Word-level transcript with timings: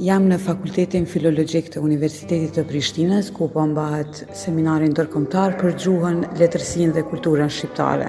Jam 0.00 0.24
në 0.30 0.38
Fakultetin 0.40 1.04
Filologjik 1.04 1.66
të 1.74 1.80
Universitetit 1.84 2.54
të 2.56 2.62
Prishtinës, 2.70 3.26
ku 3.36 3.50
po 3.52 3.66
mbahet 3.68 4.22
seminarin 4.38 4.94
ndërkombëtar 4.96 5.58
për 5.60 5.74
gjuhën, 5.82 6.22
letërsinë 6.40 6.94
dhe 6.96 7.02
kulturën 7.04 7.52
shqiptare. 7.52 8.06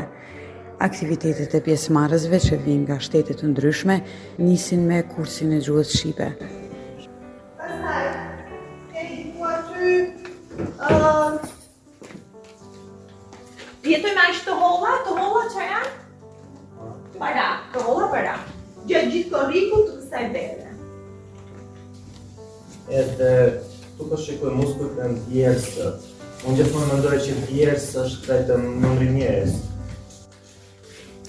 Aktivitetet 0.88 1.52
e 1.52 1.62
pjesëmarrësve 1.66 2.40
që 2.46 2.62
vijnë 2.64 2.86
nga 2.86 2.98
shtete 3.04 3.36
të 3.42 3.50
ndryshme 3.52 3.98
nisin 4.40 4.86
me 4.88 5.02
kursin 5.18 5.52
e 5.52 5.60
gjuhës 5.68 5.92
shqipe. 5.98 6.30
Um, 10.88 11.38
Jetoj 13.84 14.16
me 14.16 14.26
ashtë 14.30 14.48
të 14.48 14.60
holla, 14.64 14.96
të 15.10 15.20
holla 15.20 15.44
që 15.52 17.14
Para, 17.20 17.50
të 17.76 17.86
holla 17.90 18.12
para. 18.16 18.38
Gjëtë 18.88 19.12
gjithë 19.18 19.34
të 19.36 19.48
rikut 19.52 19.90
të 19.90 19.98
kësaj 20.00 20.61
edhe 22.90 23.62
tu 23.98 24.06
po 24.10 24.18
shikoj 24.22 24.54
muskujt 24.56 24.98
në 24.98 25.10
djersë. 25.28 25.92
Unë 26.42 26.58
gjithmonë 26.58 26.94
mendoj 26.96 27.20
që 27.26 27.36
djersë 27.50 28.02
është 28.06 28.32
vetëm 28.32 28.64
numri 28.82 29.12
njerëz. 29.16 29.54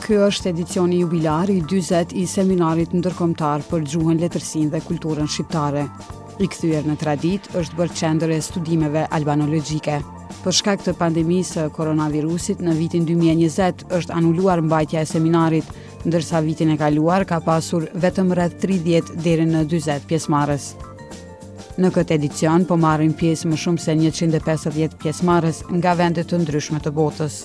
Ky 0.03 0.19
është 0.27 0.51
edicioni 0.51 0.99
jubilar 1.05 1.51
i 1.55 1.61
40 1.71 2.17
i 2.19 2.27
seminarit 2.35 2.99
ndërkombëtar 2.99 3.69
për 3.71 3.87
gjuhën, 3.95 4.19
letërsinë 4.27 4.75
dhe 4.75 4.83
kulturën 4.91 5.31
shqiptare. 5.37 5.87
I 6.43 6.51
kthyer 6.53 6.83
në 6.91 6.99
tradit 7.01 7.47
është 7.63 7.79
bërë 7.79 7.99
qendër 8.03 8.35
e 8.35 8.43
studimeve 8.51 9.07
albanologjike. 9.17 10.01
Për 10.45 10.55
shkak 10.61 10.83
të 10.85 10.93
pandemisë 11.01 11.53
së 11.61 11.65
koronavirusit 11.77 12.63
në 12.63 12.75
vitin 12.79 13.07
2020 13.09 13.85
është 13.99 14.15
anuluar 14.15 14.63
mbajtja 14.63 15.03
e 15.03 15.09
seminarit, 15.13 15.71
ndërsa 16.07 16.43
vitin 16.45 16.71
e 16.75 16.79
kaluar 16.79 17.25
ka 17.29 17.41
pasur 17.43 17.87
vetëm 17.99 18.35
rreth 18.39 18.59
30 18.63 19.15
deri 19.27 19.47
në 19.51 19.65
40 19.73 20.07
pjesëmarrës. 20.11 20.69
Në 21.77 21.91
këtë 21.93 22.15
edicion 22.17 22.65
po 22.65 22.79
marrin 22.81 23.13
pjesë 23.21 23.51
më 23.51 23.59
shumë 23.65 23.83
se 23.83 23.97
150 23.99 24.97
pjesëmarrës 25.03 25.63
nga 25.81 25.97
vende 25.99 26.23
të 26.25 26.39
ndryshme 26.45 26.81
të 26.85 26.95
botës. 26.99 27.43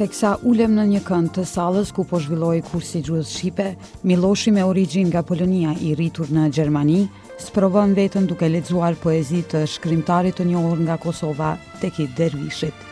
Teksa 0.00 0.38
ulem 0.48 0.78
në 0.78 0.84
një 0.94 1.00
kënd 1.04 1.34
të 1.36 1.42
salës 1.50 1.90
ku 1.92 2.06
po 2.08 2.16
zhvilloi 2.24 2.62
kursi 2.70 3.02
gjuhës 3.04 3.34
shqipe, 3.36 3.66
Miloshi 4.08 4.48
me 4.56 4.62
origjinë 4.64 5.10
nga 5.10 5.20
Polonia 5.28 5.74
i 5.84 5.90
rritur 5.98 6.30
në 6.32 6.46
Gjermani, 6.56 7.02
sprovon 7.40 7.94
vetën 7.96 8.26
duke 8.28 8.46
lexuar 8.50 8.94
poezi 9.00 9.40
të 9.48 9.64
shkrimtarit 9.70 10.36
të 10.38 10.46
njohur 10.50 10.80
nga 10.84 10.96
Kosova, 11.00 11.54
Teki 11.80 12.08
Dervishit. 12.18 12.86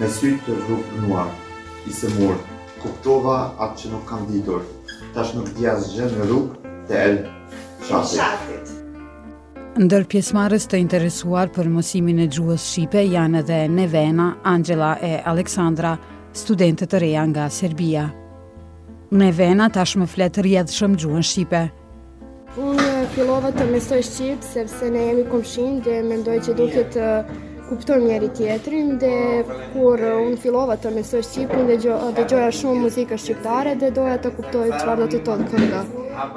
Në 0.00 0.08
sy 0.10 0.34
të 0.44 0.56
rrugë 0.58 1.02
nuar, 1.04 1.30
i 1.88 1.92
semur, 1.94 2.36
kuptova 2.82 3.44
atë 3.62 3.82
që 3.84 3.92
nuk 3.94 4.08
kam 4.10 4.24
ditur, 4.30 4.64
tash 5.14 5.34
nuk 5.38 5.50
dija 5.58 5.76
se 5.80 5.92
jam 5.96 6.14
në 6.18 6.26
rrugë 6.28 6.74
të 6.90 7.02
el 7.04 7.18
çafit. 7.88 8.72
Ndër 9.78 10.04
pjesmarës 10.10 10.68
të 10.70 10.78
interesuar 10.84 11.50
për 11.54 11.70
mësimin 11.74 12.20
e 12.22 12.28
gjuhës 12.30 12.66
Shqipe 12.72 13.02
janë 13.08 13.40
edhe 13.42 13.62
Nevena, 13.74 14.32
Angela 14.46 14.92
e 15.02 15.16
Aleksandra, 15.32 15.96
studentët 16.34 16.94
të 16.94 17.02
reja 17.06 17.24
nga 17.30 17.48
Serbia. 17.50 18.06
Në 19.12 19.26
vena 19.36 19.66
tash 19.72 19.96
më 20.00 20.06
fletë 20.08 20.42
rjedhë 20.46 20.72
shumë 20.74 20.96
gjuën 21.02 21.24
Shqipe. 21.28 21.60
Unë 22.64 22.86
fillova 23.16 23.50
të 23.58 23.66
mesoj 23.72 24.00
Shqipë, 24.06 24.48
sepse 24.54 24.88
ne 24.94 25.02
jemi 25.08 25.24
komshinë 25.32 25.82
dhe 25.88 25.98
mendoj 26.08 26.38
që 26.46 26.54
duke 26.60 26.86
të 26.96 27.08
kuptoj 27.74 28.00
njëri 28.02 28.28
tjetrin 28.38 28.94
dhe 29.02 29.16
kur 29.72 30.02
uh, 30.04 30.20
unë 30.26 30.38
filova 30.42 30.76
të 30.80 30.90
mësoj 30.94 31.22
Shqipin 31.28 31.66
dhe, 31.70 31.76
uh, 31.92 32.20
gjoja 32.30 32.48
shumë 32.60 32.82
muzika 32.86 33.18
shqiptare 33.20 33.72
dhe 33.82 33.88
doja 33.98 34.16
të 34.22 34.32
kuptoj 34.38 34.66
çfarë 34.76 34.96
do 35.02 35.08
të 35.14 35.20
thotë 35.28 35.46
kënda. 35.54 35.80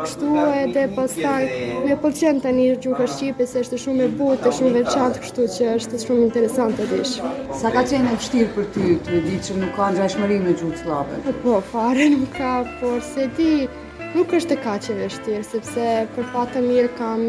Kështu 0.01 0.31
e 0.41 0.61
dhe 0.73 0.83
pasaj 0.97 1.47
me 1.85 1.97
pëlqen 2.03 2.41
të 2.43 2.53
një 2.59 2.67
gjuha 2.85 3.09
Shqipi 3.13 3.47
se 3.51 3.63
është 3.65 3.81
shumë 3.85 4.05
e 4.07 4.11
butë 4.21 4.51
e 4.51 4.55
shumë 4.59 4.73
veçantë 4.79 5.23
kështu 5.25 5.47
që 5.55 5.73
është 5.75 6.01
shumë 6.05 6.25
interesant 6.29 6.79
të 6.81 6.89
dish. 6.93 7.25
Sa 7.61 7.73
ka 7.75 7.85
qenë 7.91 8.15
e 8.41 8.47
për 8.57 8.71
ty 8.75 8.95
të 9.05 9.13
vedi 9.17 9.37
që 9.47 9.59
nuk 9.63 9.75
ka 9.77 9.91
në 9.95 10.13
me 10.29 10.55
gjuhë 10.55 10.77
të 10.79 11.41
Po, 11.43 11.59
fare 11.73 12.09
nuk 12.15 12.31
ka, 12.39 12.55
por 12.81 12.99
se 13.13 13.29
ti... 13.37 13.49
Di 13.57 13.67
nuk 14.16 14.31
është 14.38 14.56
e 14.56 14.59
kaqe 14.63 14.94
vështirë, 15.01 15.41
sepse 15.45 15.85
për 16.16 16.28
fatë 16.31 16.53
të 16.56 16.63
mirë 16.68 16.91
kam 17.00 17.23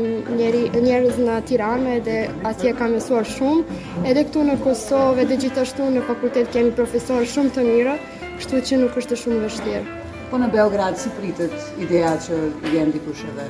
njerëz 0.87 1.19
në 1.25 1.39
Tiranë 1.51 1.95
dhe 2.07 2.19
atje 2.49 2.75
kam 2.79 2.95
mësuar 2.95 3.27
shumë, 3.35 3.79
edhe 4.11 4.23
këtu 4.29 4.45
në 4.49 4.59
Kosovë 4.65 5.25
dhe 5.31 5.39
gjithashtu 5.43 5.89
në 5.97 6.05
fakultet 6.09 6.53
kemi 6.55 6.71
profesorë 6.79 7.27
shumë 7.33 7.55
të 7.59 7.65
mirë, 7.69 7.97
kështu 8.41 8.63
që 8.69 8.81
nuk 8.85 9.01
është 9.03 9.17
e 9.19 9.23
shumë 9.25 9.41
vështirë. 9.47 9.87
Po 10.29 10.37
në 10.39 10.51
Beograd 10.53 10.99
si 11.01 11.09
pritet 11.17 11.55
ideja 11.81 12.13
që 12.27 12.39
jenë 12.75 12.95
dikush 12.99 13.23
edhe? 13.33 13.49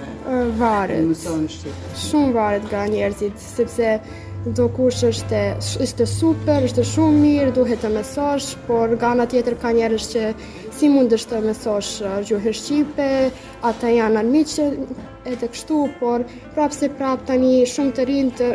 Varet. 0.60 1.00
Mësuar 1.10 1.42
në 1.42 1.76
Shumë 2.04 2.32
varet 2.36 2.68
nga 2.70 2.84
njerëzit, 2.92 3.40
sepse 3.42 3.96
do 4.54 4.68
kushë 4.76 5.08
është 5.10 5.40
është 5.82 6.06
super, 6.06 6.62
është 6.68 6.84
shumë 6.92 7.18
mirë, 7.24 7.50
duhet 7.56 7.82
të 7.82 7.90
mësosh, 7.96 8.52
por 8.68 8.94
nga 8.94 9.10
ana 9.10 9.26
tjetër 9.28 9.58
ka 9.58 9.72
njerëz 9.74 10.06
që 10.12 10.22
si 10.78 10.88
mund 10.92 11.10
është 11.12 11.34
të 11.34 11.44
mesosh 11.48 12.02
uh, 12.04 12.16
gjuhën 12.28 12.54
Shqipe, 12.54 13.08
ata 13.66 13.90
janë 13.90 14.20
armiqë 14.22 14.66
e 15.32 15.36
të 15.40 15.48
kështu, 15.54 15.78
por 15.98 16.24
prapë 16.56 16.76
se 16.78 16.90
prapë 17.00 17.26
tani 17.32 17.52
shumë 17.66 17.94
të 17.98 18.06
rinë 18.08 18.34
të 18.38 18.50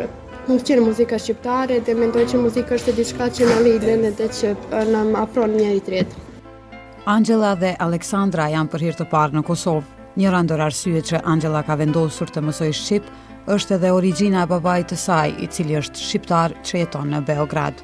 mund 0.46 0.60
të 0.60 0.68
qenë 0.70 0.84
muzika 0.84 1.18
shqiptare 1.20 1.78
dhe 1.86 1.94
mendoj 1.98 2.24
që 2.32 2.40
muzika 2.42 2.76
është 2.78 2.92
e 2.92 2.96
diçka 2.98 3.28
që 3.38 3.48
në 3.50 3.58
lidhen 3.66 4.06
edhe 4.10 4.28
që 4.38 4.54
uh, 4.54 4.84
në 4.94 5.02
më 5.12 5.22
apron 5.24 5.56
njëri 5.58 5.82
të 5.88 5.94
rritë. 5.94 6.24
Angela 7.14 7.50
dhe 7.60 7.74
Aleksandra 7.86 8.48
janë 8.54 8.72
për 8.72 8.86
hirtë 8.88 9.08
parë 9.12 9.36
në 9.36 9.44
Kosovë. 9.50 9.84
Një 10.16 10.30
randër 10.30 10.60
arsye 10.68 11.00
që 11.04 11.20
Angela 11.26 11.60
ka 11.66 11.74
vendosur 11.80 12.30
të 12.30 12.40
mësoj 12.46 12.68
Shqip 12.78 13.08
është 13.50 13.76
edhe 13.76 13.90
origjina 13.92 14.44
e 14.46 14.50
babait 14.54 14.86
të 14.88 14.96
saj, 15.02 15.32
i 15.42 15.46
cili 15.50 15.76
është 15.80 16.06
shqiptar 16.06 16.54
që 16.64 16.84
jeton 16.84 17.10
në 17.12 17.20
Beograd. 17.28 17.82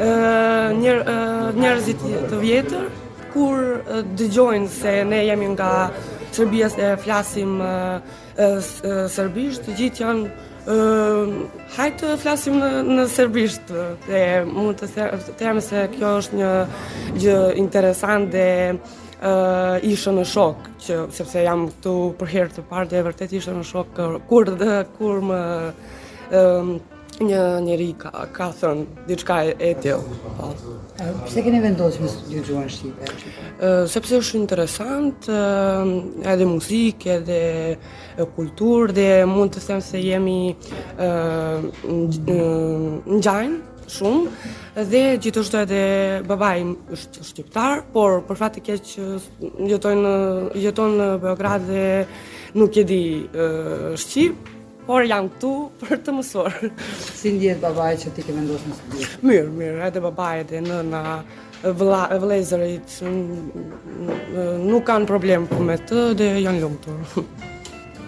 Ë, 0.00 1.82
të 2.30 2.38
vjetër, 2.40 2.86
kur 3.36 3.58
dëgjojnë 4.16 4.68
se 4.72 4.94
ne 5.08 5.18
jemi 5.28 5.50
nga 5.52 5.70
Serbia 6.36 6.68
se 6.68 6.88
flasim 7.00 7.58
e, 7.64 7.70
e, 8.36 8.48
serbisht, 9.12 9.64
të 9.68 9.74
gjithë 9.80 10.02
janë 10.04 10.26
hajtë 10.66 12.00
të 12.04 12.14
flasim 12.18 12.56
në, 12.58 12.68
në 12.96 13.04
serbisht 13.06 13.68
dhe 14.08 14.22
mund 14.48 14.80
të 14.80 14.88
them 15.38 15.60
se 15.62 15.84
kjo 15.92 16.08
është 16.18 16.40
një 16.40 16.48
gjë 17.22 17.36
interesant 17.62 18.32
dhe 18.34 18.48
e, 18.72 18.74
ishë 19.92 20.16
në 20.16 20.26
shok 20.32 20.66
që 20.88 20.98
sepse 21.20 21.44
jam 21.46 21.68
këtu 21.70 21.94
për 22.20 22.32
herë 22.34 22.56
të 22.56 22.66
parë 22.72 22.90
dhe 22.94 23.04
vërtet 23.06 23.36
ishë 23.38 23.54
në 23.60 23.64
shok 23.70 24.02
kur 24.32 24.50
dhe 24.58 24.80
kur 24.98 25.22
më 25.30 25.42
një 27.24 27.40
njeri 27.64 27.92
ka, 27.98 28.10
ka 28.32 28.50
thënë 28.54 29.04
diçka 29.08 29.36
e 29.48 29.54
e 29.58 29.70
tillë. 29.82 30.16
Po. 30.36 30.50
Pse 31.26 31.42
keni 31.44 31.60
vendosur 31.60 32.04
të 32.04 32.10
studiojuani 32.12 32.90
në 32.90 33.20
Ëh, 33.56 33.86
sepse 33.88 34.18
është 34.20 34.36
interesant, 34.38 35.28
ëh, 35.28 36.26
edhe 36.32 36.44
muzikë, 36.48 37.14
edhe 37.18 38.26
kulturë 38.36 38.92
dhe 38.92 39.06
mund 39.28 39.54
të 39.54 39.62
them 39.66 39.80
se 39.80 40.00
jemi 40.00 40.56
ëh 41.00 41.64
një 41.86 43.20
gjain 43.24 43.54
shumë 43.88 44.84
dhe 44.90 45.02
gjithashtu 45.22 45.60
edhe 45.62 45.80
babai 46.28 46.58
im 46.64 46.74
është 46.92 47.24
shqiptar, 47.30 47.80
por 47.94 48.20
për 48.28 48.40
fat 48.42 48.58
të 48.58 48.64
keq 48.66 48.92
jeton 49.70 50.04
jeton 50.66 50.98
në 51.00 51.08
Beograd 51.24 51.64
dhe 51.70 51.86
nuk 52.56 52.76
e 52.76 52.84
di 52.92 53.02
shqip, 54.02 54.55
por 54.86 55.02
jam 55.10 55.28
këtu 55.30 55.50
për 55.80 55.98
të 56.06 56.14
mësuar. 56.14 56.54
Si 57.02 57.32
ndjet 57.36 57.60
babai 57.64 57.92
që 58.02 58.12
ti 58.14 58.24
ke 58.26 58.34
vendosur 58.36 58.70
të 58.72 58.76
studiosh? 58.78 59.16
Mirë, 59.26 59.48
mirë, 59.58 59.80
edhe 59.88 60.02
babai 60.04 60.44
dhe 60.46 60.60
nëna 60.66 61.02
vla, 61.80 62.04
vlezërit 62.22 62.94
nuk 64.70 64.86
kanë 64.88 65.08
problem 65.10 65.48
për 65.50 65.66
me 65.70 65.78
të 65.90 66.04
dhe 66.20 66.30
janë 66.46 66.62
lumtur. 66.62 67.28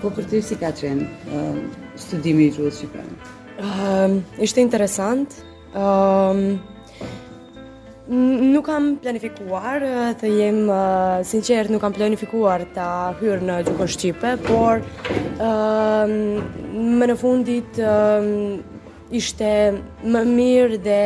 Po 0.00 0.12
për 0.14 0.30
ti 0.30 0.42
si 0.50 0.58
ka 0.60 0.70
qenë 0.78 1.06
um, 1.34 1.58
studimi 1.98 2.46
i 2.46 2.54
gjuhës 2.54 2.78
shqipe? 2.78 3.02
Ëm, 3.02 3.62
ehm, 3.66 4.19
ishte 4.46 4.62
interesant. 4.62 5.40
Ëm, 5.75 5.78
ehm, 5.82 6.44
Nuk 8.08 8.64
kam 8.64 8.94
planifikuar, 9.05 9.82
të 10.16 10.28
jem 10.32 10.60
sinqert, 11.28 11.69
nuk 11.69 11.82
kam 11.84 11.93
planifikuar 11.93 12.62
ta 12.72 12.87
hyr 13.20 13.43
në 13.44 13.56
gjukën 13.66 13.90
shqipe, 13.93 14.31
por 14.46 14.81
më 15.43 17.10
në 17.10 17.16
fundit 17.20 17.76
ishte 19.20 19.50
më 20.16 20.22
mirë 20.31 20.81
dhe 20.88 21.02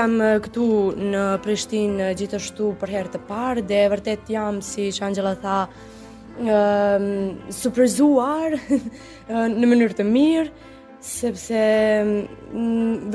jam 0.00 0.16
këtu 0.48 0.70
në 1.04 1.24
Prishtinë 1.44 2.08
gjithashtu 2.22 2.70
për 2.80 2.94
herë 2.96 3.12
të 3.18 3.22
parë 3.28 3.66
dhe 3.68 3.82
vërtet 3.92 4.32
jam 4.40 4.62
si 4.64 4.88
Angela 5.04 5.36
tha 5.44 5.58
ëm 6.40 6.44
uh, 6.50 7.52
surprizuar 7.54 8.56
në 9.60 9.68
mënyrë 9.70 9.94
të 10.00 10.06
mirë 10.08 10.72
sepse 11.06 11.60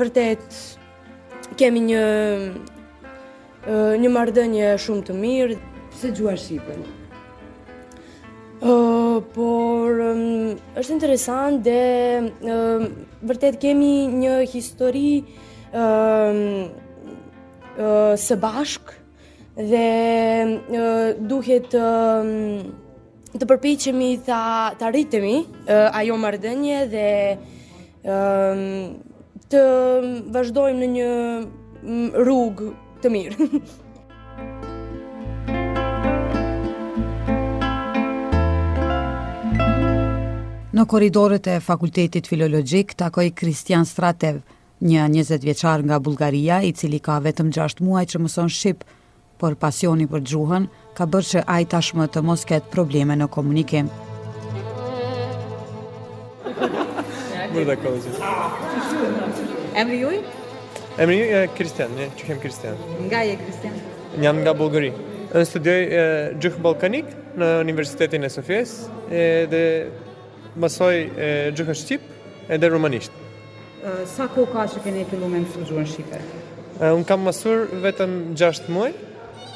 vërtet 0.00 0.56
kemi 1.60 1.80
një 1.92 2.04
një 4.00 4.08
marrëdhënie 4.10 4.70
shumë 4.80 5.02
të 5.10 5.14
mirë. 5.20 5.56
Pse 5.90 6.08
djua 6.16 6.32
shipën? 6.40 6.78
Uh, 8.60 9.20
por 9.34 9.98
um, 10.04 10.22
është 10.80 10.94
interesant 10.96 11.60
dhe 11.64 12.54
vërtet 13.28 13.58
kemi 13.62 13.92
një 14.22 14.38
histori 14.48 15.20
uh, 15.74 16.70
uh, 17.76 18.14
së 18.20 18.38
bashk 18.44 18.94
dhe 19.60 19.86
uh, 20.46 21.06
duhet 21.28 21.76
uh, 21.76 22.32
të 23.36 23.48
përpichemi 23.50 24.14
të 24.26 24.88
rritemi 24.92 25.36
uh, 25.42 25.88
ajo 26.00 26.16
mardënje 26.24 26.80
dhe 26.96 27.08
të 29.50 29.60
vazhdojmë 30.34 30.78
në 30.80 30.86
një 30.94 31.06
mm, 31.82 32.10
rrugë 32.22 32.66
të 33.02 33.10
mirë. 33.16 33.34
Në 40.70 40.82
koridorët 40.88 41.46
e 41.50 41.56
fakultetit 41.60 42.26
filologjik, 42.30 42.92
takoj 42.96 43.26
Kristian 43.36 43.84
Stratev, 43.90 44.36
një 44.86 45.08
20 45.16 45.42
vjeqar 45.48 45.82
nga 45.84 45.98
Bulgaria, 46.00 46.60
i 46.64 46.70
cili 46.72 46.98
ka 47.02 47.18
vetëm 47.20 47.50
6 47.52 47.80
muaj 47.84 48.06
që 48.14 48.18
mëson 48.22 48.50
Shqip, 48.54 48.84
por 49.42 49.54
pasioni 49.60 50.06
për 50.08 50.20
gjuhën, 50.30 50.66
ka 50.96 51.06
bërë 51.10 51.30
që 51.32 51.40
aj 51.56 51.64
tashmë 51.74 52.06
të 52.14 52.22
mos 52.24 52.44
ketë 52.48 52.68
probleme 52.72 53.14
në 53.18 53.26
komunikim. 53.34 53.86
Mirë 57.50 57.66
dhe 57.66 57.76
kohë 57.82 58.00
zi. 58.04 59.54
Emri 59.80 59.96
juj? 60.00 60.20
Emri 61.02 61.16
juj 61.18 61.30
e 61.34 61.40
Kristian, 61.58 61.90
ne 61.98 62.06
që 62.18 62.28
kemë 62.28 62.44
Kristian. 62.44 62.76
Nga 63.08 63.22
je 63.30 63.34
Kristian? 63.40 63.80
Në 64.14 64.22
jam 64.26 64.38
nga 64.44 64.52
Bulgari. 64.58 64.92
Në 65.30 65.42
studioj 65.46 65.84
e, 66.38 66.52
balkanik 66.62 67.10
në 67.38 67.48
Universitetin 67.64 68.26
e 68.26 68.30
Sofjes 68.30 68.76
e, 69.10 69.26
dhe 69.50 69.62
mësoj 70.62 70.94
e, 71.50 71.74
shqip 71.74 72.06
e 72.50 72.58
dhe 72.58 72.70
rumanisht. 72.74 73.12
Sa 74.14 74.28
ko 74.30 74.44
ka 74.52 74.66
që 74.70 74.82
keni 74.84 75.06
fillu 75.10 75.28
me 75.30 75.42
mësu 75.42 75.62
gjuhën 75.70 75.86
shqipe? 75.88 76.22
Unë 76.84 77.06
kam 77.08 77.22
mësur 77.26 77.66
vetëm 77.82 78.18
6 78.38 78.68
muaj, 78.74 78.90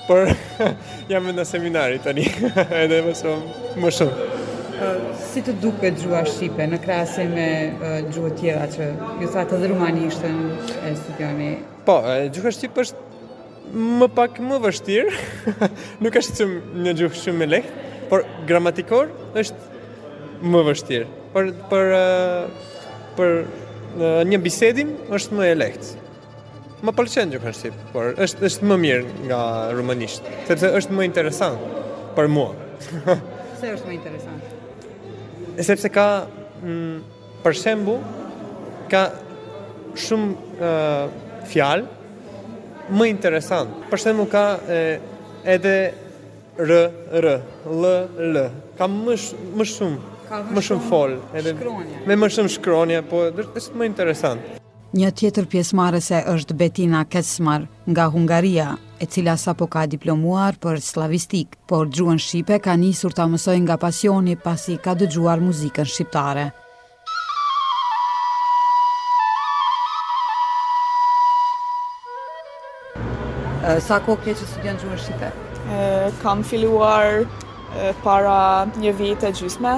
por 0.08 0.30
jam 1.12 1.28
në 1.30 1.46
seminari 1.48 2.00
tani, 2.04 2.26
edhe 2.82 3.04
mësoj 3.06 3.38
më 3.82 3.94
shumë. 3.98 4.32
Si 5.30 5.42
të 5.46 5.52
duke 5.62 5.90
gjua 5.94 6.24
Shqipe, 6.26 6.64
në 6.66 6.78
krasi 6.82 7.24
me 7.30 7.46
gjua 8.12 8.30
tjera 8.38 8.66
që 8.72 8.88
ju 9.22 9.28
sa 9.32 9.44
të 9.46 9.60
dhërumani 9.62 10.08
ishte 10.08 10.30
në 10.30 10.92
studioni? 10.98 11.50
Po, 11.86 12.00
gjua 12.34 12.52
Shqipe 12.54 12.82
është 12.82 13.02
më 14.00 14.08
pak 14.16 14.40
më 14.44 14.58
vështirë, 14.64 15.18
nuk 16.04 16.18
është 16.18 16.34
që 16.40 16.48
një 16.86 16.94
gjua 16.98 17.12
shumë 17.20 17.40
me 17.44 17.48
lehtë, 17.52 17.82
por 18.10 18.24
gramatikor 18.50 19.12
është 19.42 20.48
më 20.54 20.62
vështirë. 20.72 21.08
Por, 21.34 21.50
por, 21.70 21.92
për 23.18 24.24
një 24.30 24.40
bisedim 24.42 24.90
është 25.14 25.38
më 25.38 25.48
e 25.50 25.54
lehtë. 25.60 26.00
Më 26.84 26.96
pëlqen 26.98 27.36
gjua 27.36 27.54
Shqipe, 27.60 27.86
por 27.94 28.18
është, 28.26 28.46
është 28.50 28.68
më 28.72 28.80
mirë 28.88 29.06
nga 29.30 29.40
rumanishtë, 29.78 30.34
sepse 30.50 30.74
është 30.82 30.98
më 30.98 31.08
interesantë 31.12 31.72
për 32.18 32.32
mua. 32.36 32.50
Se 33.54 33.70
është 33.70 33.86
më 33.88 33.94
interesantë? 34.00 34.50
E 35.58 35.62
sepse 35.62 35.88
ka 35.88 36.26
m, 36.62 36.70
mm, 36.70 37.26
për 37.44 37.54
shembu 37.58 37.98
ka 38.90 39.02
shumë 39.94 40.70
fjalë 41.52 42.94
më 42.98 43.06
interesant. 43.14 43.76
Për 43.92 44.02
shembu 44.06 44.26
ka 44.32 44.42
e, 44.66 44.80
edhe 45.56 45.74
r 46.68 46.80
r 47.20 47.30
l 47.30 47.94
l. 48.32 48.44
Ka 48.78 48.88
më 48.90 49.14
sh, 49.18 49.38
më 49.54 49.68
shumë 49.74 50.02
më 50.56 50.60
shumë 50.66 50.88
fol, 50.88 51.12
edhe 51.36 51.52
shkronja. 51.52 51.98
me 52.08 52.14
më 52.18 52.28
shumë 52.34 52.50
shkronja, 52.56 53.02
po 53.06 53.18
është 53.60 53.76
më 53.78 53.86
interesant. 53.86 54.46
Një 54.96 55.10
tjetër 55.20 55.46
pjesëmarrëse 55.52 56.24
është 56.34 56.56
Betina 56.58 57.02
Kesmar 57.12 57.66
nga 57.86 58.06
Hungaria, 58.14 58.72
e 58.98 59.06
cila 59.10 59.34
sa 59.36 59.54
po 59.54 59.66
ka 59.66 59.86
diplomuar 59.90 60.54
për 60.62 60.78
slavistik, 60.82 61.56
por 61.66 61.88
gjuën 61.90 62.20
Shqipe 62.22 62.60
ka 62.62 62.74
njësur 62.78 63.14
të 63.16 63.26
mësoj 63.32 63.56
nga 63.66 63.76
pasioni 63.82 64.36
pasi 64.38 64.76
ka 64.82 64.94
dëgjuar 64.94 65.42
muzikën 65.42 65.88
shqiptare. 65.88 66.46
Sa 73.86 73.96
ko 74.04 74.14
kje 74.22 74.34
që 74.38 74.46
studion 74.52 74.78
gjuën 74.82 75.02
Shqipe? 75.04 75.32
Kam 76.22 76.44
filluar 76.44 77.24
para 78.04 78.38
një 78.78 78.94
vitë 79.00 79.32
e 79.32 79.34
gjysme, 79.40 79.74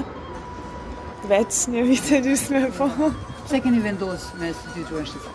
vetë 1.31 1.73
një 1.73 1.87
vitë 1.89 2.19
e 2.19 2.23
gjysme, 2.29 2.65
po. 2.77 2.91
Se 3.47 3.61
keni 3.65 3.79
vendosë 3.81 4.39
me 4.43 4.53
studion 4.61 4.91
gjuën 4.93 5.09
Shqipe? 5.09 5.33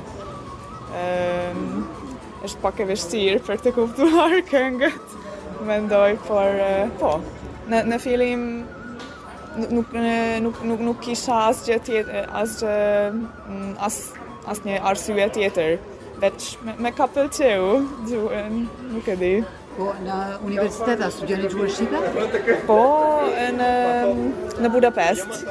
është 2.44 2.58
pak 2.62 2.80
e 2.80 2.86
vështirë 2.92 3.42
për 3.46 3.64
të 3.64 3.72
kuptuar 3.76 4.36
këngët, 4.52 5.16
mendoj, 5.68 6.18
por 6.28 6.44
eh, 6.64 6.86
po. 7.00 7.16
Në 7.68 7.96
fillim, 8.00 8.44
nuk 9.66 9.92
nuk 9.92 10.64
nuk 10.68 10.80
nuk 10.88 10.98
kisha 11.04 11.34
asgjë 11.50 11.78
tjetër 11.86 12.30
asgjë 12.38 12.74
mm, 13.12 13.74
as 13.82 13.96
as 14.48 14.60
një 14.64 14.78
arsye 14.90 15.26
tjetër 15.36 15.78
veç 16.22 16.46
me, 16.64 16.74
me 16.84 16.92
ka 16.98 17.06
pëlqeu 17.14 17.80
nuk 17.82 19.08
e 19.08 19.16
di 19.22 19.32
po 19.76 19.90
në 20.04 20.16
universitet 20.48 21.02
as 21.08 21.18
studioni 21.18 21.50
gjuhë 21.52 21.68
shqipe 21.74 22.56
po 22.68 22.78
në 23.58 23.72
në 24.62 24.72
Budapest 24.76 25.42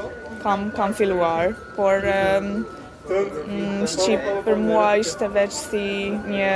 kam 0.43 0.69
kam 0.77 0.93
filluar 0.97 1.51
por 1.79 2.05
mm, 2.11 3.83
shqip 3.95 4.29
për 4.47 4.61
mua 4.67 4.93
ishte 5.03 5.29
veç 5.35 5.55
si 5.59 5.85
një 6.31 6.53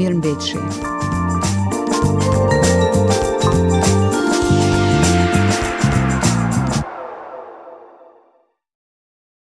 mirë 0.00 0.16
mbeqë 0.18 0.44
shumë. 0.52 0.74